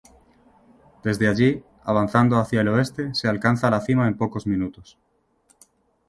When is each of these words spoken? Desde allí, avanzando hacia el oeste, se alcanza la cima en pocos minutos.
Desde 1.03 1.27
allí, 1.27 1.63
avanzando 1.83 2.39
hacia 2.39 2.61
el 2.61 2.69
oeste, 2.69 3.13
se 3.13 3.27
alcanza 3.27 3.69
la 3.69 3.81
cima 3.81 4.07
en 4.07 4.17
pocos 4.17 4.47
minutos. 4.47 4.97